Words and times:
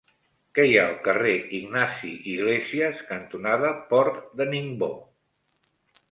Què 0.59 0.63
hi 0.67 0.71
ha 0.77 0.83
al 0.91 0.95
carrer 1.07 1.33
Ignasi 1.57 2.13
Iglésias 2.31 3.03
cantonada 3.09 3.69
Port 3.91 4.17
de 4.41 4.47
Ningbo? 4.55 4.89